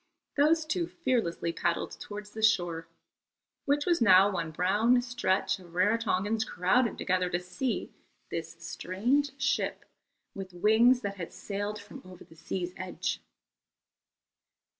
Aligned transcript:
Those 0.35 0.65
two 0.65 0.87
fearlessly 0.87 1.53
paddled 1.53 1.95
towards 1.99 2.31
the 2.31 2.41
shore, 2.41 2.87
which 3.65 3.85
was 3.85 4.01
now 4.01 4.31
one 4.31 4.49
brown 4.49 4.99
stretch 5.03 5.59
of 5.59 5.75
Rarotongans 5.75 6.43
crowded 6.43 6.97
together 6.97 7.29
to 7.29 7.39
see 7.39 7.93
this 8.31 8.53
strange 8.67 9.39
ship 9.39 9.85
with 10.33 10.55
wings 10.55 11.01
that 11.01 11.17
had 11.17 11.31
sailed 11.31 11.77
from 11.79 12.01
over 12.03 12.23
the 12.23 12.33
sea's 12.35 12.73
edge. 12.77 13.21